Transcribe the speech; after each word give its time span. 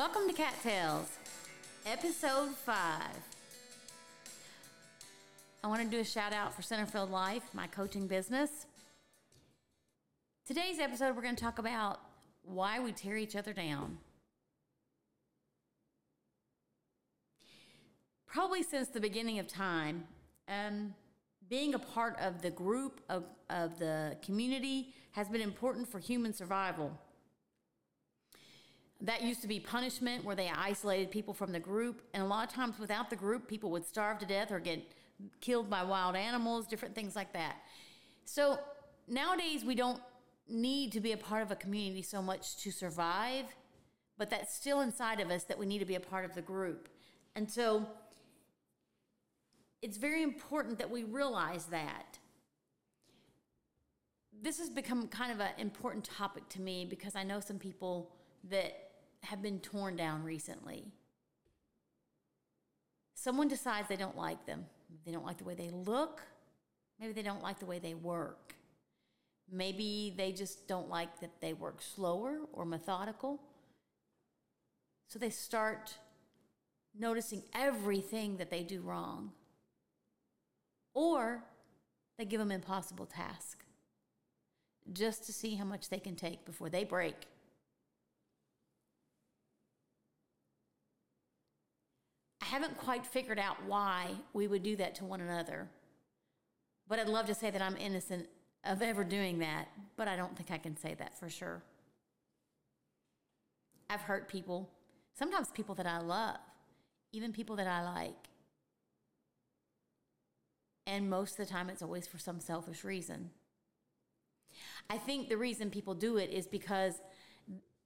Welcome 0.00 0.28
to 0.28 0.32
Cattails, 0.32 1.10
episode 1.84 2.54
five. 2.54 3.18
I 5.62 5.66
want 5.68 5.82
to 5.82 5.88
do 5.88 6.00
a 6.00 6.04
shout 6.04 6.32
out 6.32 6.54
for 6.54 6.62
Centerfield 6.62 7.10
Life, 7.10 7.42
my 7.52 7.66
coaching 7.66 8.06
business. 8.06 8.64
Today's 10.46 10.78
episode, 10.78 11.14
we're 11.14 11.20
going 11.20 11.36
to 11.36 11.44
talk 11.44 11.58
about 11.58 12.00
why 12.44 12.80
we 12.80 12.92
tear 12.92 13.18
each 13.18 13.36
other 13.36 13.52
down. 13.52 13.98
Probably 18.26 18.62
since 18.62 18.88
the 18.88 19.00
beginning 19.00 19.38
of 19.38 19.48
time, 19.48 20.04
um, 20.48 20.94
being 21.50 21.74
a 21.74 21.78
part 21.78 22.18
of 22.22 22.40
the 22.40 22.50
group 22.50 23.02
of, 23.10 23.24
of 23.50 23.78
the 23.78 24.16
community 24.24 24.94
has 25.12 25.28
been 25.28 25.42
important 25.42 25.86
for 25.86 25.98
human 25.98 26.32
survival. 26.32 26.90
That 29.02 29.22
used 29.22 29.40
to 29.42 29.48
be 29.48 29.60
punishment 29.60 30.24
where 30.24 30.36
they 30.36 30.50
isolated 30.54 31.10
people 31.10 31.32
from 31.32 31.52
the 31.52 31.60
group. 31.60 32.02
And 32.12 32.22
a 32.22 32.26
lot 32.26 32.46
of 32.46 32.54
times, 32.54 32.78
without 32.78 33.08
the 33.08 33.16
group, 33.16 33.48
people 33.48 33.70
would 33.70 33.86
starve 33.86 34.18
to 34.18 34.26
death 34.26 34.52
or 34.52 34.60
get 34.60 34.92
killed 35.40 35.70
by 35.70 35.82
wild 35.82 36.16
animals, 36.16 36.66
different 36.66 36.94
things 36.94 37.16
like 37.16 37.32
that. 37.32 37.56
So 38.24 38.58
nowadays, 39.08 39.64
we 39.64 39.74
don't 39.74 40.00
need 40.48 40.92
to 40.92 41.00
be 41.00 41.12
a 41.12 41.16
part 41.16 41.42
of 41.42 41.50
a 41.50 41.56
community 41.56 42.02
so 42.02 42.20
much 42.20 42.56
to 42.58 42.70
survive, 42.70 43.46
but 44.18 44.30
that's 44.30 44.54
still 44.54 44.80
inside 44.80 45.20
of 45.20 45.30
us 45.30 45.44
that 45.44 45.58
we 45.58 45.66
need 45.66 45.78
to 45.78 45.86
be 45.86 45.94
a 45.94 46.00
part 46.00 46.24
of 46.24 46.34
the 46.34 46.42
group. 46.42 46.88
And 47.34 47.50
so 47.50 47.86
it's 49.82 49.96
very 49.96 50.22
important 50.22 50.78
that 50.78 50.90
we 50.90 51.04
realize 51.04 51.66
that. 51.66 52.18
This 54.42 54.58
has 54.58 54.70
become 54.70 55.06
kind 55.08 55.32
of 55.32 55.40
an 55.40 55.52
important 55.58 56.04
topic 56.04 56.48
to 56.50 56.60
me 56.60 56.86
because 56.88 57.14
I 57.14 57.22
know 57.24 57.40
some 57.40 57.58
people 57.58 58.10
that 58.50 58.89
have 59.24 59.42
been 59.42 59.60
torn 59.60 59.96
down 59.96 60.22
recently. 60.22 60.86
Someone 63.14 63.48
decides 63.48 63.88
they 63.88 63.96
don't 63.96 64.16
like 64.16 64.46
them. 64.46 64.66
They 65.04 65.12
don't 65.12 65.26
like 65.26 65.38
the 65.38 65.44
way 65.44 65.54
they 65.54 65.70
look. 65.70 66.22
Maybe 66.98 67.12
they 67.12 67.22
don't 67.22 67.42
like 67.42 67.58
the 67.58 67.66
way 67.66 67.78
they 67.78 67.94
work. 67.94 68.54
Maybe 69.50 70.14
they 70.16 70.32
just 70.32 70.68
don't 70.68 70.88
like 70.88 71.20
that 71.20 71.40
they 71.40 71.52
work 71.52 71.82
slower 71.82 72.38
or 72.52 72.64
methodical. 72.64 73.40
So 75.08 75.18
they 75.18 75.30
start 75.30 75.98
noticing 76.98 77.42
everything 77.54 78.36
that 78.36 78.50
they 78.50 78.62
do 78.62 78.80
wrong. 78.80 79.32
Or 80.94 81.42
they 82.16 82.24
give 82.24 82.38
them 82.38 82.52
impossible 82.52 83.06
tasks 83.06 83.66
just 84.92 85.24
to 85.26 85.32
see 85.32 85.54
how 85.54 85.64
much 85.64 85.88
they 85.88 85.98
can 85.98 86.16
take 86.16 86.44
before 86.44 86.68
they 86.68 86.84
break. 86.84 87.26
Haven't 92.60 92.76
quite 92.76 93.06
figured 93.06 93.38
out 93.38 93.56
why 93.66 94.10
we 94.34 94.46
would 94.46 94.62
do 94.62 94.76
that 94.76 94.94
to 94.96 95.04
one 95.04 95.20
another. 95.20 95.68
But 96.86 96.98
I'd 96.98 97.08
love 97.08 97.26
to 97.26 97.34
say 97.34 97.50
that 97.50 97.62
I'm 97.62 97.76
innocent 97.76 98.28
of 98.64 98.82
ever 98.82 99.02
doing 99.02 99.38
that, 99.38 99.68
but 99.96 100.08
I 100.08 100.16
don't 100.16 100.36
think 100.36 100.50
I 100.50 100.58
can 100.58 100.76
say 100.76 100.94
that 100.98 101.18
for 101.18 101.30
sure. 101.30 101.62
I've 103.88 104.02
hurt 104.02 104.28
people, 104.28 104.68
sometimes 105.14 105.48
people 105.50 105.74
that 105.76 105.86
I 105.86 106.00
love, 106.00 106.36
even 107.12 107.32
people 107.32 107.56
that 107.56 107.66
I 107.66 107.82
like. 107.82 108.28
And 110.86 111.08
most 111.08 111.38
of 111.38 111.46
the 111.46 111.52
time, 111.52 111.70
it's 111.70 111.82
always 111.82 112.06
for 112.06 112.18
some 112.18 112.40
selfish 112.40 112.84
reason. 112.84 113.30
I 114.90 114.98
think 114.98 115.28
the 115.28 115.36
reason 115.36 115.70
people 115.70 115.94
do 115.94 116.18
it 116.18 116.30
is 116.30 116.46
because 116.46 117.00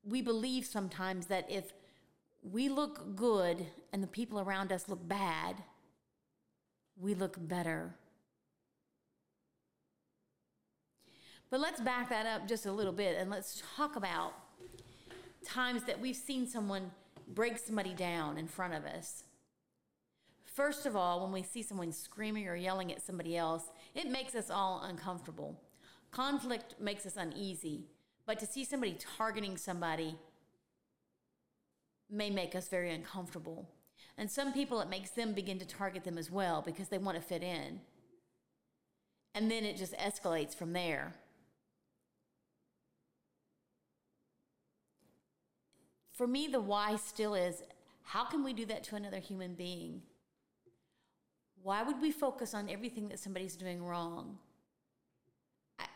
we 0.03 0.21
believe 0.21 0.67
sometimes 0.67 1.27
that 1.27 1.51
if 1.51 1.73
we 2.50 2.69
look 2.69 3.16
good 3.16 3.66
and 3.93 4.03
the 4.03 4.06
people 4.06 4.38
around 4.38 4.71
us 4.71 4.88
look 4.88 5.06
bad, 5.09 5.56
we 6.97 7.15
look 7.15 7.37
better. 7.38 7.94
But 11.50 11.60
let's 11.60 11.81
back 11.81 12.10
that 12.10 12.27
up 12.27 12.47
just 12.47 12.66
a 12.66 12.72
little 12.72 12.93
bit 12.93 13.16
and 13.19 13.31
let's 13.31 13.62
talk 13.77 13.97
about 13.97 14.34
times 15.44 15.84
that 15.84 16.00
we've 16.00 16.16
seen 16.16 16.47
someone 16.47 16.91
break 17.28 17.59
somebody 17.59 17.94
down 17.94 18.37
in 18.37 18.47
front 18.47 18.75
of 18.75 18.84
us. 18.84 19.25
First 20.44 20.87
of 20.87 20.94
all, 20.94 21.22
when 21.22 21.33
we 21.33 21.43
see 21.43 21.62
someone 21.62 21.93
screaming 21.93 22.47
or 22.47 22.56
yelling 22.56 22.93
at 22.93 23.03
somebody 23.03 23.37
else, 23.37 23.65
it 23.94 24.09
makes 24.09 24.34
us 24.34 24.50
all 24.50 24.83
uncomfortable. 24.84 25.60
Conflict 26.10 26.75
makes 26.78 27.06
us 27.06 27.16
uneasy, 27.16 27.87
but 28.27 28.38
to 28.38 28.47
see 28.47 28.65
somebody 28.65 28.97
targeting 29.16 29.56
somebody 29.56 30.16
may 32.10 32.31
make 32.31 32.54
us 32.54 32.69
very 32.69 32.92
uncomfortable. 32.92 33.69
And 34.16 34.31
some 34.31 34.53
people, 34.53 34.81
it 34.81 34.88
makes 34.88 35.10
them 35.10 35.32
begin 35.32 35.59
to 35.59 35.66
target 35.66 36.04
them 36.04 36.19
as 36.19 36.31
well 36.31 36.62
because 36.62 36.88
they 36.88 36.98
want 36.98 37.16
to 37.16 37.22
fit 37.22 37.42
in. 37.42 37.81
And 39.34 39.50
then 39.50 39.65
it 39.65 39.76
just 39.76 39.94
escalates 39.94 40.54
from 40.54 40.72
there. 40.72 41.15
For 46.12 46.28
me, 46.28 46.47
the 46.47 46.60
why 46.60 46.94
still 46.97 47.34
is 47.34 47.62
how 48.04 48.25
can 48.25 48.44
we 48.44 48.53
do 48.53 48.65
that 48.66 48.84
to 48.84 48.97
another 48.97 49.19
human 49.19 49.54
being? 49.54 50.03
Why 51.62 51.82
would 51.82 52.00
we 52.00 52.12
focus 52.12 52.54
on 52.54 52.69
everything 52.69 53.09
that 53.09 53.19
somebody's 53.19 53.56
doing 53.56 53.82
wrong? 53.82 54.38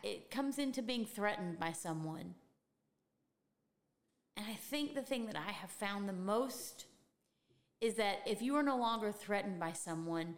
It 0.03 0.31
comes 0.31 0.59
into 0.59 0.83
being 0.83 1.05
threatened 1.05 1.61
by 1.61 1.73
someone. 1.73 2.35
And 4.39 4.47
I 4.47 4.55
think 4.55 4.95
the 4.95 5.03
thing 5.03 5.27
that 5.27 5.35
I 5.35 5.51
have 5.51 5.69
found 5.69 6.09
the 6.09 6.13
most 6.13 6.85
is 7.81 7.95
that 7.95 8.19
if 8.25 8.41
you 8.41 8.55
are 8.55 8.63
no 8.63 8.77
longer 8.77 9.11
threatened 9.11 9.59
by 9.59 9.73
someone, 9.73 10.37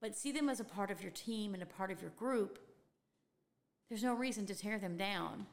but 0.00 0.16
see 0.16 0.32
them 0.32 0.48
as 0.48 0.60
a 0.60 0.64
part 0.64 0.90
of 0.90 1.02
your 1.02 1.10
team 1.10 1.52
and 1.52 1.62
a 1.62 1.66
part 1.66 1.90
of 1.90 2.00
your 2.00 2.12
group, 2.12 2.58
there's 3.90 4.02
no 4.02 4.14
reason 4.14 4.46
to 4.46 4.54
tear 4.54 4.78
them 4.78 4.96
down. 4.96 5.44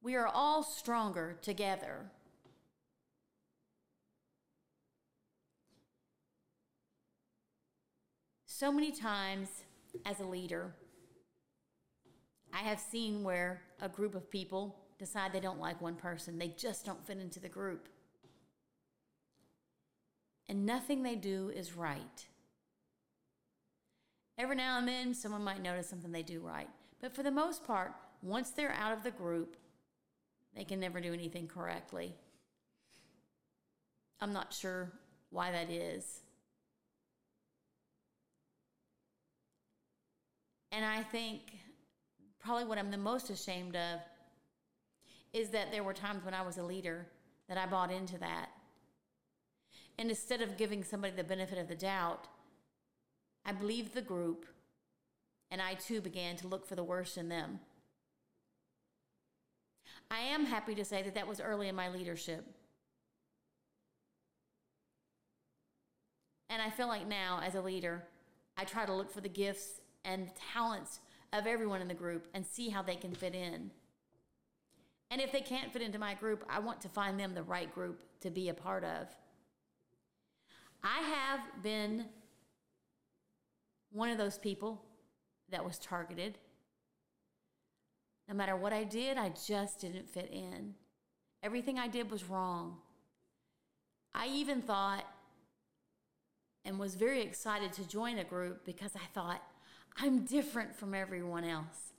We 0.00 0.16
are 0.16 0.26
all 0.26 0.62
stronger 0.62 1.36
together. 1.42 2.06
So 8.46 8.72
many 8.72 8.90
times 8.90 9.48
as 10.06 10.18
a 10.18 10.24
leader, 10.24 10.72
I 12.54 12.60
have 12.60 12.80
seen 12.80 13.22
where 13.22 13.60
a 13.82 13.88
group 13.90 14.14
of 14.14 14.30
people 14.30 14.81
decide 15.02 15.32
they 15.32 15.40
don't 15.40 15.58
like 15.58 15.80
one 15.80 15.96
person, 15.96 16.38
they 16.38 16.54
just 16.56 16.86
don't 16.86 17.04
fit 17.04 17.18
into 17.18 17.40
the 17.40 17.48
group. 17.48 17.88
And 20.48 20.64
nothing 20.64 21.02
they 21.02 21.16
do 21.16 21.50
is 21.54 21.76
right. 21.76 22.26
Every 24.38 24.54
now 24.54 24.78
and 24.78 24.86
then, 24.86 25.12
someone 25.12 25.42
might 25.42 25.60
notice 25.60 25.88
something 25.88 26.12
they 26.12 26.22
do 26.22 26.40
right. 26.40 26.68
But 27.00 27.16
for 27.16 27.24
the 27.24 27.32
most 27.32 27.64
part, 27.64 27.94
once 28.22 28.50
they're 28.50 28.72
out 28.72 28.92
of 28.92 29.02
the 29.02 29.10
group, 29.10 29.56
they 30.54 30.62
can 30.62 30.78
never 30.78 31.00
do 31.00 31.12
anything 31.12 31.48
correctly. 31.48 32.14
I'm 34.20 34.32
not 34.32 34.52
sure 34.52 34.92
why 35.30 35.50
that 35.50 35.68
is. 35.68 36.20
And 40.70 40.84
I 40.84 41.02
think 41.02 41.40
probably 42.38 42.66
what 42.66 42.78
I'm 42.78 42.92
the 42.92 42.98
most 42.98 43.30
ashamed 43.30 43.74
of 43.74 44.00
is 45.32 45.50
that 45.50 45.70
there 45.70 45.82
were 45.82 45.94
times 45.94 46.24
when 46.24 46.34
I 46.34 46.42
was 46.42 46.58
a 46.58 46.62
leader 46.62 47.06
that 47.48 47.58
I 47.58 47.66
bought 47.66 47.90
into 47.90 48.18
that. 48.18 48.50
And 49.98 50.10
instead 50.10 50.40
of 50.42 50.56
giving 50.56 50.84
somebody 50.84 51.14
the 51.14 51.24
benefit 51.24 51.58
of 51.58 51.68
the 51.68 51.74
doubt, 51.74 52.26
I 53.44 53.52
believed 53.52 53.94
the 53.94 54.02
group 54.02 54.46
and 55.50 55.60
I 55.60 55.74
too 55.74 56.00
began 56.00 56.36
to 56.36 56.48
look 56.48 56.66
for 56.66 56.74
the 56.74 56.84
worst 56.84 57.18
in 57.18 57.28
them. 57.28 57.60
I 60.10 60.20
am 60.20 60.46
happy 60.46 60.74
to 60.74 60.84
say 60.84 61.02
that 61.02 61.14
that 61.14 61.28
was 61.28 61.40
early 61.40 61.68
in 61.68 61.74
my 61.74 61.88
leadership. 61.88 62.46
And 66.50 66.60
I 66.60 66.68
feel 66.68 66.86
like 66.86 67.06
now, 67.06 67.40
as 67.42 67.54
a 67.54 67.62
leader, 67.62 68.04
I 68.58 68.64
try 68.64 68.84
to 68.84 68.94
look 68.94 69.10
for 69.10 69.22
the 69.22 69.28
gifts 69.28 69.80
and 70.04 70.28
talents 70.52 71.00
of 71.32 71.46
everyone 71.46 71.80
in 71.80 71.88
the 71.88 71.94
group 71.94 72.28
and 72.34 72.46
see 72.46 72.68
how 72.68 72.82
they 72.82 72.96
can 72.96 73.14
fit 73.14 73.34
in. 73.34 73.70
And 75.12 75.20
if 75.20 75.30
they 75.30 75.42
can't 75.42 75.70
fit 75.70 75.82
into 75.82 75.98
my 75.98 76.14
group, 76.14 76.42
I 76.48 76.58
want 76.58 76.80
to 76.80 76.88
find 76.88 77.20
them 77.20 77.34
the 77.34 77.42
right 77.42 77.72
group 77.72 78.00
to 78.22 78.30
be 78.30 78.48
a 78.48 78.54
part 78.54 78.82
of. 78.82 79.08
I 80.82 81.00
have 81.02 81.62
been 81.62 82.06
one 83.90 84.08
of 84.08 84.16
those 84.16 84.38
people 84.38 84.82
that 85.50 85.66
was 85.66 85.78
targeted. 85.78 86.38
No 88.26 88.34
matter 88.34 88.56
what 88.56 88.72
I 88.72 88.84
did, 88.84 89.18
I 89.18 89.34
just 89.46 89.82
didn't 89.82 90.08
fit 90.08 90.30
in. 90.32 90.76
Everything 91.42 91.78
I 91.78 91.88
did 91.88 92.10
was 92.10 92.24
wrong. 92.24 92.78
I 94.14 94.28
even 94.28 94.62
thought 94.62 95.04
and 96.64 96.78
was 96.78 96.94
very 96.94 97.20
excited 97.20 97.74
to 97.74 97.86
join 97.86 98.16
a 98.16 98.24
group 98.24 98.64
because 98.64 98.92
I 98.96 99.06
thought, 99.12 99.42
I'm 99.94 100.24
different 100.24 100.74
from 100.74 100.94
everyone 100.94 101.44
else. 101.44 101.91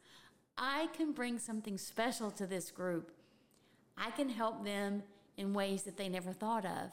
I 0.58 0.88
can 0.96 1.12
bring 1.12 1.40
something 1.40 1.78
special 1.78 2.32
to 2.32 2.46
this 2.46 2.72
group. 2.72 3.12
I 3.98 4.12
can 4.12 4.30
help 4.30 4.64
them 4.64 5.04
in 5.38 5.54
ways 5.54 5.84
that 5.84 5.98
they 5.98 6.10
never 6.10 6.32
thought 6.32 6.66
of. 6.66 6.92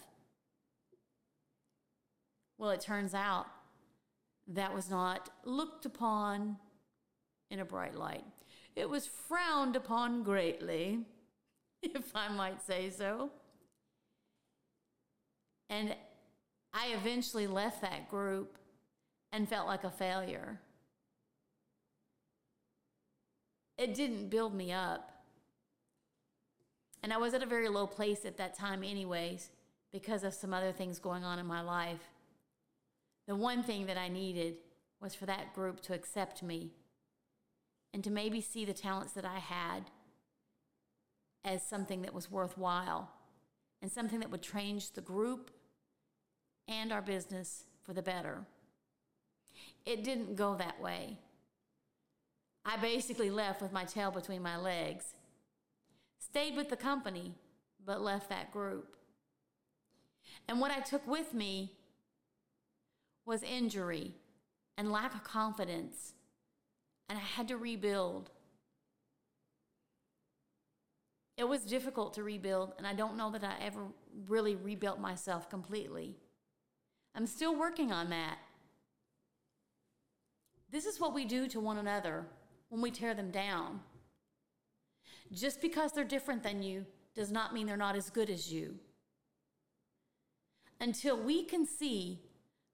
Well, 2.58 2.70
it 2.70 2.80
turns 2.80 3.14
out 3.14 3.46
that 4.48 4.74
was 4.74 4.90
not 4.90 5.30
looked 5.44 5.86
upon 5.86 6.56
in 7.50 7.60
a 7.60 7.64
bright 7.64 7.94
light. 7.94 8.24
It 8.76 8.88
was 8.88 9.06
frowned 9.06 9.76
upon 9.76 10.22
greatly, 10.22 11.00
if 11.82 12.14
I 12.14 12.28
might 12.28 12.62
say 12.62 12.90
so. 12.90 13.30
And 15.68 15.94
I 16.72 16.88
eventually 16.88 17.46
left 17.46 17.82
that 17.82 18.08
group 18.10 18.58
and 19.32 19.48
felt 19.48 19.66
like 19.66 19.84
a 19.84 19.90
failure. 19.90 20.60
It 23.80 23.94
didn't 23.94 24.28
build 24.28 24.54
me 24.54 24.72
up. 24.72 25.10
And 27.02 27.14
I 27.14 27.16
was 27.16 27.32
at 27.32 27.42
a 27.42 27.46
very 27.46 27.66
low 27.70 27.86
place 27.86 28.26
at 28.26 28.36
that 28.36 28.54
time, 28.54 28.84
anyways, 28.84 29.48
because 29.90 30.22
of 30.22 30.34
some 30.34 30.52
other 30.52 30.70
things 30.70 30.98
going 30.98 31.24
on 31.24 31.38
in 31.38 31.46
my 31.46 31.62
life. 31.62 32.10
The 33.26 33.34
one 33.34 33.62
thing 33.62 33.86
that 33.86 33.96
I 33.96 34.08
needed 34.08 34.56
was 35.00 35.14
for 35.14 35.24
that 35.24 35.54
group 35.54 35.80
to 35.84 35.94
accept 35.94 36.42
me 36.42 36.72
and 37.94 38.04
to 38.04 38.10
maybe 38.10 38.42
see 38.42 38.66
the 38.66 38.74
talents 38.74 39.14
that 39.14 39.24
I 39.24 39.38
had 39.38 39.84
as 41.42 41.66
something 41.66 42.02
that 42.02 42.12
was 42.12 42.30
worthwhile 42.30 43.10
and 43.80 43.90
something 43.90 44.20
that 44.20 44.30
would 44.30 44.42
change 44.42 44.92
the 44.92 45.00
group 45.00 45.50
and 46.68 46.92
our 46.92 47.00
business 47.00 47.64
for 47.82 47.94
the 47.94 48.02
better. 48.02 48.44
It 49.86 50.04
didn't 50.04 50.36
go 50.36 50.54
that 50.56 50.78
way. 50.82 51.16
I 52.64 52.76
basically 52.76 53.30
left 53.30 53.62
with 53.62 53.72
my 53.72 53.84
tail 53.84 54.10
between 54.10 54.42
my 54.42 54.56
legs, 54.56 55.14
stayed 56.18 56.56
with 56.56 56.68
the 56.68 56.76
company, 56.76 57.34
but 57.84 58.02
left 58.02 58.28
that 58.28 58.52
group. 58.52 58.96
And 60.48 60.60
what 60.60 60.70
I 60.70 60.80
took 60.80 61.06
with 61.06 61.32
me 61.32 61.72
was 63.24 63.42
injury 63.42 64.14
and 64.76 64.92
lack 64.92 65.14
of 65.14 65.24
confidence, 65.24 66.12
and 67.08 67.18
I 67.18 67.22
had 67.22 67.48
to 67.48 67.56
rebuild. 67.56 68.30
It 71.36 71.48
was 71.48 71.62
difficult 71.62 72.14
to 72.14 72.22
rebuild, 72.22 72.74
and 72.76 72.86
I 72.86 72.92
don't 72.92 73.16
know 73.16 73.30
that 73.30 73.42
I 73.42 73.54
ever 73.64 73.86
really 74.28 74.56
rebuilt 74.56 75.00
myself 75.00 75.48
completely. 75.48 76.16
I'm 77.14 77.26
still 77.26 77.56
working 77.58 77.90
on 77.90 78.10
that. 78.10 78.38
This 80.70 80.84
is 80.84 81.00
what 81.00 81.14
we 81.14 81.24
do 81.24 81.48
to 81.48 81.58
one 81.58 81.78
another 81.78 82.26
when 82.70 82.81
we 82.81 82.90
tear 82.90 83.14
them 83.14 83.31
down. 83.31 83.81
Just 85.32 85.61
because 85.61 85.93
they're 85.93 86.05
different 86.05 86.43
than 86.43 86.62
you 86.62 86.87
does 87.14 87.31
not 87.31 87.52
mean 87.52 87.67
they're 87.67 87.76
not 87.76 87.96
as 87.96 88.08
good 88.08 88.31
as 88.31 88.50
you. 88.50 88.76
Until 90.81 91.20
we 91.20 91.44
can 91.44 91.67
see 91.67 92.20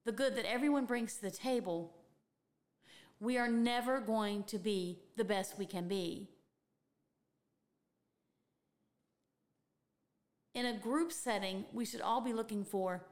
the 0.05 0.13
good 0.13 0.37
that 0.37 0.51
everyone 0.51 0.85
brings 0.85 1.17
to 1.17 1.23
the 1.23 1.31
table, 1.31 1.93
we 3.19 3.37
are 3.37 3.49
never 3.49 4.01
going 4.01 4.45
to 4.45 4.59
be 4.59 5.01
the 5.17 5.25
best 5.25 5.59
we 5.59 5.67
can 5.67 5.89
be. 5.89 6.29
In 10.55 10.67
a 10.67 10.79
group 10.79 11.13
setting, 11.13 11.65
we 11.73 11.85
should 11.85 12.01
all 12.01 12.21
be 12.21 12.33
looking 12.33 12.65
for 12.65 13.07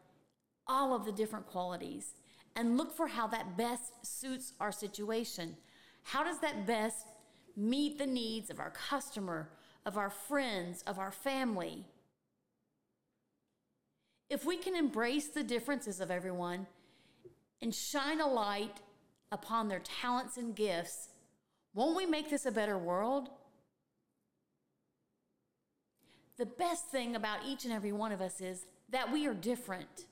all 0.66 0.94
of 0.94 1.04
the 1.04 1.12
different 1.12 1.46
qualities 1.46 2.14
and 2.56 2.78
look 2.78 2.96
for 2.96 3.08
how 3.08 3.26
that 3.26 3.56
best 3.56 4.06
suits 4.06 4.52
our 4.60 4.72
situation. 4.72 5.56
How 6.04 6.22
does 6.22 6.38
that 6.40 6.66
best 6.66 7.08
meet 7.56 7.98
the 7.98 8.06
needs 8.06 8.50
of 8.50 8.60
our 8.60 8.70
customer, 8.70 9.50
of 9.84 9.96
our 9.96 10.10
friends, 10.10 10.82
of 10.86 10.98
our 10.98 11.10
family? 11.12 11.84
If 14.30 14.44
we 14.44 14.56
can 14.56 14.76
embrace 14.76 15.28
the 15.28 15.42
differences 15.42 16.00
of 16.00 16.10
everyone 16.10 16.66
and 17.60 17.74
shine 17.74 18.20
a 18.20 18.26
light 18.26 18.78
upon 19.32 19.68
their 19.68 19.80
talents 19.80 20.36
and 20.36 20.54
gifts, 20.54 21.08
won't 21.74 21.96
we 21.96 22.06
make 22.06 22.30
this 22.30 22.46
a 22.46 22.52
better 22.52 22.78
world? 22.78 23.30
The 26.36 26.46
best 26.46 26.88
thing 26.88 27.16
about 27.16 27.40
each 27.46 27.64
and 27.64 27.72
every 27.72 27.92
one 27.92 28.12
of 28.12 28.20
us 28.20 28.40
is 28.40 28.66
that 28.90 29.12
we 29.12 29.26
are 29.26 29.34
different. 29.34 30.06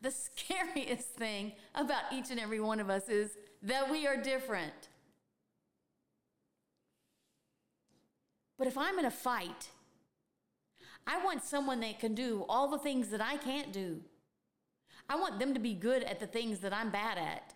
The 0.00 0.10
scariest 0.10 1.08
thing 1.16 1.52
about 1.74 2.04
each 2.12 2.30
and 2.30 2.40
every 2.40 2.60
one 2.60 2.80
of 2.80 2.88
us 2.90 3.08
is 3.08 3.36
that 3.62 3.90
we 3.90 4.06
are 4.06 4.16
different. 4.16 4.88
But 8.58 8.66
if 8.66 8.76
I'm 8.76 8.98
in 8.98 9.04
a 9.04 9.10
fight, 9.10 9.68
I 11.06 11.24
want 11.24 11.42
someone 11.42 11.80
that 11.80 12.00
can 12.00 12.14
do 12.14 12.44
all 12.48 12.68
the 12.68 12.78
things 12.78 13.08
that 13.08 13.20
I 13.20 13.36
can't 13.36 13.72
do. 13.72 14.00
I 15.08 15.16
want 15.16 15.38
them 15.38 15.54
to 15.54 15.60
be 15.60 15.74
good 15.74 16.02
at 16.02 16.20
the 16.20 16.26
things 16.26 16.58
that 16.60 16.72
I'm 16.72 16.90
bad 16.90 17.16
at. 17.18 17.54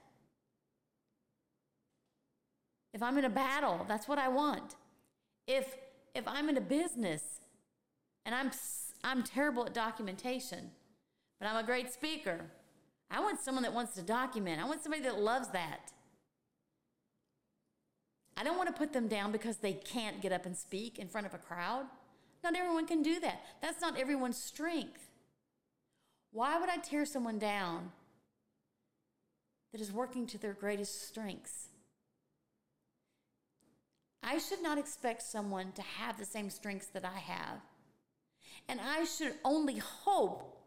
If 2.95 3.03
I'm 3.03 3.19
in 3.19 3.25
a 3.25 3.31
battle, 3.31 3.85
that's 3.89 4.09
what 4.09 4.19
I 4.19 4.29
want. 4.29 4.77
If 5.47 5.77
if 6.15 6.29
I'm 6.29 6.49
in 6.49 6.57
a 6.57 6.63
business 6.63 7.41
and 8.25 8.35
I'm 8.35 8.51
I'm 9.03 9.23
terrible 9.23 9.67
at 9.67 9.75
documentation, 9.75 10.71
but 11.39 11.49
I'm 11.49 11.57
a 11.57 11.67
great 11.67 11.93
speaker. 11.93 12.47
I 13.13 13.21
want 13.21 13.41
someone 13.41 13.63
that 13.65 13.75
wants 13.75 13.95
to 13.95 14.03
document. 14.03 14.61
I 14.61 14.65
want 14.65 14.83
somebody 14.83 15.03
that 15.03 15.21
loves 15.21 15.49
that. 15.49 15.93
I 18.39 18.43
don't 18.43 18.57
want 18.57 18.75
to 18.75 18.79
put 18.79 18.95
them 18.95 19.07
down 19.07 19.31
because 19.31 19.59
they 19.59 19.75
can't 19.75 20.23
get 20.23 20.33
up 20.33 20.47
and 20.47 20.57
speak 20.57 20.99
in 20.99 21.09
front 21.09 21.27
of 21.27 21.35
a 21.35 21.39
crowd. 21.39 21.85
Not 22.43 22.57
everyone 22.57 22.87
can 22.87 23.03
do 23.03 23.21
that. 23.21 23.43
That's 23.61 23.83
not 23.83 23.99
everyone's 23.99 24.43
strength. 24.43 25.11
Why 26.33 26.59
would 26.59 26.71
I 26.71 26.79
tear 26.79 27.05
someone 27.05 27.39
down 27.39 27.93
that 29.71 29.81
is 29.83 29.93
working 29.93 30.27
to 30.29 30.39
their 30.39 30.55
greatest 30.55 31.07
strengths? 31.07 31.69
I 34.23 34.39
should 34.39 34.63
not 34.63 34.79
expect 34.79 35.23
someone 35.23 35.73
to 35.73 35.83
have 35.83 36.19
the 36.19 36.25
same 36.25 36.49
strengths 36.49 36.87
that 36.87 37.05
I 37.05 37.19
have. 37.19 37.61
And 38.69 38.81
I 38.81 39.05
should 39.05 39.35
only 39.45 39.79
hope 39.79 40.62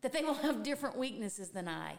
that 0.00 0.12
they 0.12 0.22
will 0.22 0.34
have 0.34 0.62
different 0.62 0.96
weaknesses 0.96 1.50
than 1.50 1.68
I. 1.68 1.94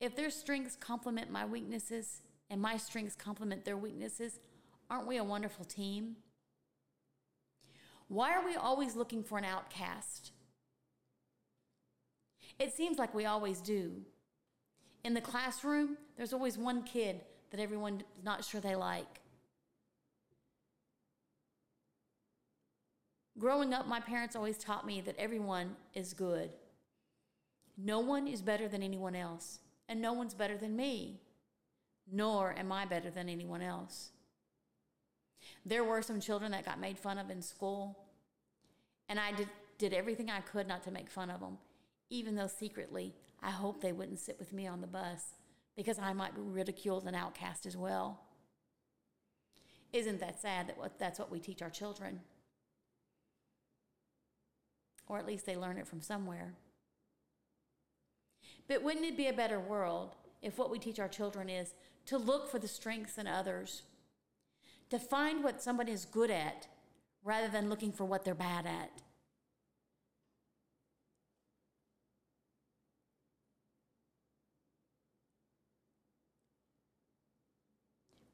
If 0.00 0.14
their 0.14 0.30
strengths 0.30 0.76
complement 0.76 1.30
my 1.30 1.44
weaknesses 1.44 2.22
and 2.50 2.60
my 2.60 2.76
strengths 2.76 3.16
complement 3.16 3.64
their 3.64 3.76
weaknesses, 3.76 4.38
aren't 4.88 5.06
we 5.06 5.16
a 5.16 5.24
wonderful 5.24 5.64
team? 5.64 6.16
Why 8.08 8.34
are 8.34 8.44
we 8.44 8.54
always 8.56 8.96
looking 8.96 9.22
for 9.22 9.38
an 9.38 9.44
outcast? 9.44 10.32
It 12.58 12.74
seems 12.74 12.98
like 12.98 13.14
we 13.14 13.26
always 13.26 13.60
do. 13.60 13.92
In 15.04 15.14
the 15.14 15.20
classroom, 15.20 15.96
there's 16.16 16.32
always 16.32 16.56
one 16.56 16.82
kid 16.82 17.20
that 17.50 17.60
everyone's 17.60 18.02
not 18.24 18.44
sure 18.44 18.60
they 18.60 18.74
like. 18.74 19.20
Growing 23.38 23.72
up, 23.72 23.86
my 23.86 24.00
parents 24.00 24.34
always 24.34 24.58
taught 24.58 24.86
me 24.86 25.00
that 25.02 25.16
everyone 25.16 25.76
is 25.94 26.12
good. 26.12 26.50
No 27.76 28.00
one 28.00 28.26
is 28.26 28.42
better 28.42 28.66
than 28.66 28.82
anyone 28.82 29.14
else, 29.14 29.60
and 29.88 30.02
no 30.02 30.12
one's 30.12 30.34
better 30.34 30.56
than 30.56 30.74
me, 30.74 31.20
nor 32.10 32.52
am 32.58 32.72
I 32.72 32.84
better 32.84 33.10
than 33.10 33.28
anyone 33.28 33.62
else. 33.62 34.10
There 35.64 35.84
were 35.84 36.02
some 36.02 36.20
children 36.20 36.50
that 36.50 36.64
got 36.64 36.80
made 36.80 36.98
fun 36.98 37.18
of 37.18 37.30
in 37.30 37.40
school, 37.40 37.96
and 39.08 39.20
I 39.20 39.30
did, 39.32 39.48
did 39.78 39.92
everything 39.92 40.30
I 40.30 40.40
could 40.40 40.66
not 40.66 40.82
to 40.84 40.90
make 40.90 41.08
fun 41.08 41.30
of 41.30 41.40
them, 41.40 41.58
even 42.10 42.34
though 42.34 42.48
secretly 42.48 43.14
I 43.40 43.50
hoped 43.50 43.82
they 43.82 43.92
wouldn't 43.92 44.18
sit 44.18 44.38
with 44.40 44.52
me 44.52 44.66
on 44.66 44.80
the 44.80 44.88
bus 44.88 45.34
because 45.76 46.00
I 46.00 46.12
might 46.12 46.34
be 46.34 46.40
ridiculed 46.40 47.06
and 47.06 47.14
outcast 47.14 47.66
as 47.66 47.76
well. 47.76 48.20
Isn't 49.92 50.18
that 50.18 50.40
sad 50.40 50.66
that 50.66 50.98
that's 50.98 51.20
what 51.20 51.30
we 51.30 51.38
teach 51.38 51.62
our 51.62 51.70
children? 51.70 52.20
Or 55.08 55.18
at 55.18 55.26
least 55.26 55.46
they 55.46 55.56
learn 55.56 55.78
it 55.78 55.86
from 55.86 56.00
somewhere. 56.00 56.54
But 58.68 58.82
wouldn't 58.82 59.06
it 59.06 59.16
be 59.16 59.28
a 59.28 59.32
better 59.32 59.58
world 59.58 60.14
if 60.42 60.58
what 60.58 60.70
we 60.70 60.78
teach 60.78 60.98
our 60.98 61.08
children 61.08 61.48
is 61.48 61.74
to 62.06 62.18
look 62.18 62.50
for 62.50 62.58
the 62.58 62.68
strengths 62.68 63.18
in 63.18 63.26
others, 63.26 63.82
to 64.90 64.98
find 64.98 65.42
what 65.42 65.62
somebody 65.62 65.92
is 65.92 66.04
good 66.04 66.30
at 66.30 66.68
rather 67.24 67.48
than 67.48 67.68
looking 67.68 67.92
for 67.92 68.04
what 68.04 68.24
they're 68.24 68.34
bad 68.34 68.66
at? 68.66 68.90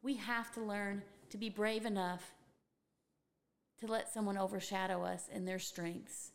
We 0.02 0.16
have 0.16 0.52
to 0.52 0.60
learn 0.60 1.02
to 1.30 1.38
be 1.38 1.48
brave 1.48 1.86
enough 1.86 2.34
to 3.80 3.86
let 3.86 4.12
someone 4.12 4.36
overshadow 4.36 5.02
us 5.02 5.28
in 5.32 5.46
their 5.46 5.58
strengths 5.58 6.33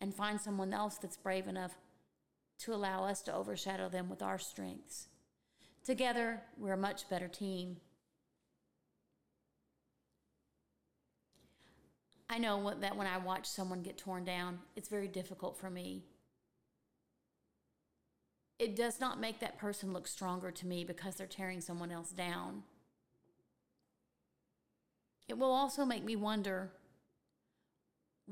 and 0.00 0.14
find 0.14 0.40
someone 0.40 0.72
else 0.72 0.96
that's 0.96 1.16
brave 1.16 1.46
enough 1.46 1.76
to 2.58 2.72
allow 2.74 3.04
us 3.04 3.22
to 3.22 3.34
overshadow 3.34 3.88
them 3.88 4.08
with 4.08 4.22
our 4.22 4.38
strengths. 4.38 5.08
Together, 5.84 6.42
we're 6.56 6.72
a 6.72 6.78
much 6.78 7.08
better 7.08 7.28
team. 7.28 7.76
I 12.28 12.38
know 12.38 12.74
that 12.80 12.96
when 12.96 13.06
I 13.06 13.18
watch 13.18 13.46
someone 13.46 13.82
get 13.82 13.98
torn 13.98 14.24
down, 14.24 14.60
it's 14.76 14.88
very 14.88 15.08
difficult 15.08 15.56
for 15.56 15.68
me. 15.68 16.04
It 18.58 18.76
does 18.76 19.00
not 19.00 19.20
make 19.20 19.40
that 19.40 19.58
person 19.58 19.92
look 19.92 20.06
stronger 20.06 20.50
to 20.50 20.66
me 20.66 20.84
because 20.84 21.16
they're 21.16 21.26
tearing 21.26 21.60
someone 21.60 21.90
else 21.90 22.10
down. 22.10 22.62
It 25.28 25.38
will 25.38 25.52
also 25.52 25.84
make 25.84 26.04
me 26.04 26.16
wonder 26.16 26.70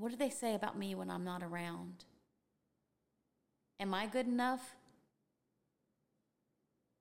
what 0.03 0.11
do 0.11 0.17
they 0.17 0.31
say 0.31 0.57
about 0.57 0.77
me 0.77 0.97
when 0.97 1.09
I'm 1.09 1.23
not 1.23 1.45
around? 1.45 2.07
Am 3.79 3.95
I 3.95 4.07
good 4.07 4.27
enough? 4.27 4.75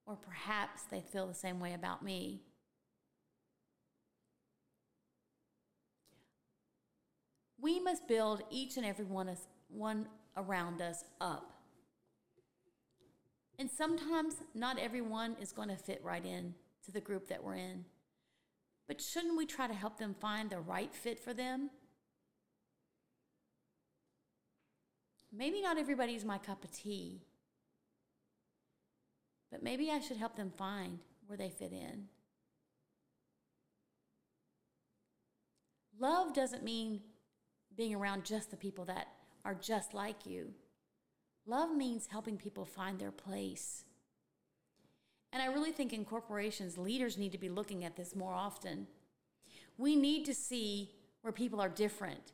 Or 0.05 0.15
perhaps 0.15 0.83
they 0.83 1.01
feel 1.01 1.25
the 1.25 1.33
same 1.33 1.59
way 1.59 1.73
about 1.73 2.03
me. 2.03 2.43
We 7.59 7.79
must 7.79 8.07
build 8.07 8.43
each 8.51 8.77
and 8.77 8.85
every 8.85 9.05
one, 9.05 9.29
us, 9.29 9.47
one 9.67 10.07
around 10.37 10.79
us 10.79 11.03
up. 11.19 11.53
And 13.57 13.67
sometimes 13.67 14.35
not 14.53 14.77
everyone 14.77 15.37
is 15.41 15.51
going 15.51 15.69
to 15.69 15.75
fit 15.75 16.01
right 16.03 16.23
in 16.23 16.53
to 16.85 16.91
the 16.91 17.01
group 17.01 17.29
that 17.29 17.43
we're 17.43 17.55
in. 17.55 17.83
But 18.87 19.01
shouldn't 19.01 19.37
we 19.37 19.47
try 19.47 19.65
to 19.65 19.73
help 19.73 19.97
them 19.97 20.15
find 20.19 20.51
the 20.51 20.59
right 20.59 20.93
fit 20.93 21.19
for 21.19 21.33
them? 21.33 21.71
Maybe 25.31 25.61
not 25.61 25.77
everybody's 25.77 26.25
my 26.25 26.37
cup 26.37 26.63
of 26.63 26.71
tea, 26.71 27.21
but 29.49 29.63
maybe 29.63 29.89
I 29.89 29.99
should 29.99 30.17
help 30.17 30.35
them 30.35 30.51
find 30.57 30.99
where 31.27 31.37
they 31.37 31.49
fit 31.49 31.71
in. 31.71 32.07
Love 35.99 36.33
doesn't 36.33 36.63
mean 36.63 37.01
being 37.77 37.95
around 37.95 38.25
just 38.25 38.51
the 38.51 38.57
people 38.57 38.85
that 38.85 39.07
are 39.45 39.55
just 39.55 39.93
like 39.93 40.25
you. 40.25 40.53
Love 41.45 41.75
means 41.75 42.07
helping 42.07 42.37
people 42.37 42.65
find 42.65 42.99
their 42.99 43.11
place. 43.11 43.85
And 45.31 45.41
I 45.41 45.47
really 45.47 45.71
think 45.71 45.93
in 45.93 46.03
corporations, 46.03 46.77
leaders 46.77 47.17
need 47.17 47.31
to 47.31 47.37
be 47.37 47.49
looking 47.49 47.85
at 47.85 47.95
this 47.95 48.15
more 48.15 48.33
often. 48.33 48.87
We 49.77 49.95
need 49.95 50.25
to 50.25 50.33
see 50.33 50.91
where 51.21 51.31
people 51.31 51.61
are 51.61 51.69
different 51.69 52.33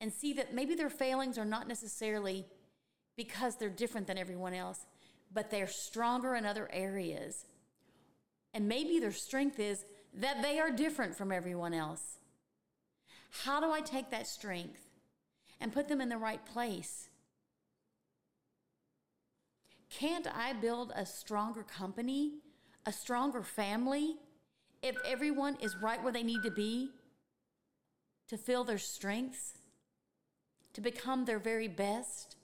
and 0.00 0.12
see 0.12 0.32
that 0.34 0.54
maybe 0.54 0.74
their 0.74 0.90
failings 0.90 1.38
are 1.38 1.44
not 1.44 1.68
necessarily 1.68 2.46
because 3.16 3.56
they're 3.56 3.68
different 3.68 4.06
than 4.06 4.18
everyone 4.18 4.54
else, 4.54 4.86
but 5.32 5.50
they're 5.50 5.66
stronger 5.66 6.34
in 6.34 6.46
other 6.46 6.68
areas. 6.72 7.46
And 8.54 8.68
maybe 8.68 8.98
their 8.98 9.12
strength 9.12 9.58
is 9.58 9.84
that 10.14 10.42
they 10.42 10.58
are 10.58 10.70
different 10.70 11.16
from 11.16 11.32
everyone 11.32 11.74
else. 11.74 12.18
How 13.44 13.60
do 13.60 13.70
I 13.70 13.80
take 13.80 14.10
that 14.10 14.26
strength 14.26 14.88
and 15.60 15.72
put 15.72 15.88
them 15.88 16.00
in 16.00 16.08
the 16.08 16.16
right 16.16 16.44
place? 16.46 17.08
Can't 19.90 20.26
I 20.26 20.52
build 20.52 20.92
a 20.94 21.04
stronger 21.04 21.62
company, 21.62 22.34
a 22.86 22.92
stronger 22.92 23.42
family, 23.42 24.16
if 24.82 24.96
everyone 25.04 25.56
is 25.60 25.76
right 25.76 26.02
where 26.02 26.12
they 26.12 26.22
need 26.22 26.42
to 26.44 26.50
be 26.50 26.90
to 28.28 28.36
fill 28.36 28.64
their 28.64 28.78
strengths, 28.78 29.54
to 30.78 30.82
become 30.82 31.24
their 31.24 31.40
very 31.40 31.66
best? 31.66 32.36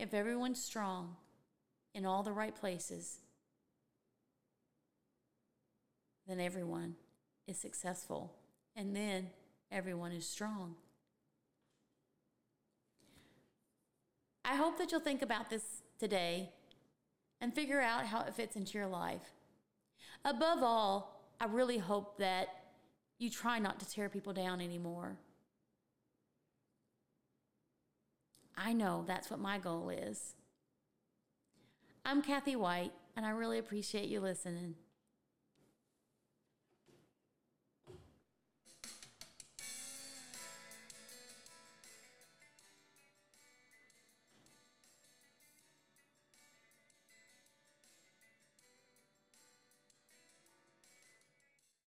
If 0.00 0.12
everyone's 0.12 0.60
strong 0.60 1.14
in 1.94 2.04
all 2.04 2.24
the 2.24 2.32
right 2.32 2.52
places, 2.52 3.20
then 6.26 6.40
everyone 6.40 6.96
is 7.46 7.56
successful, 7.56 8.34
and 8.74 8.96
then 8.96 9.30
everyone 9.70 10.10
is 10.10 10.26
strong. 10.26 10.74
I 14.44 14.56
hope 14.56 14.76
that 14.78 14.90
you'll 14.90 15.00
think 15.00 15.22
about 15.22 15.50
this 15.50 15.82
today 16.00 16.50
and 17.40 17.54
figure 17.54 17.80
out 17.80 18.06
how 18.06 18.22
it 18.22 18.34
fits 18.34 18.56
into 18.56 18.76
your 18.76 18.88
life. 18.88 19.34
Above 20.24 20.64
all, 20.64 21.30
I 21.40 21.44
really 21.44 21.78
hope 21.78 22.18
that 22.18 22.48
you 23.18 23.30
try 23.30 23.58
not 23.58 23.80
to 23.80 23.88
tear 23.88 24.08
people 24.08 24.32
down 24.32 24.60
anymore. 24.60 25.16
I 28.56 28.72
know 28.72 29.04
that's 29.06 29.30
what 29.30 29.40
my 29.40 29.58
goal 29.58 29.90
is. 29.90 30.34
I'm 32.04 32.22
Kathy 32.22 32.56
White, 32.56 32.92
and 33.16 33.26
I 33.26 33.30
really 33.30 33.58
appreciate 33.58 34.08
you 34.08 34.20
listening. 34.20 34.76